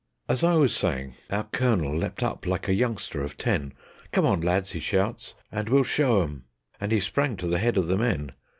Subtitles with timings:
[0.27, 3.71] As I was saying, our Colonel leaped up like a youngster of ten:
[4.11, 6.45] "Come on, lads!" he shouts, "and we'll show 'em."
[6.79, 8.31] And he sprang to the head of the men.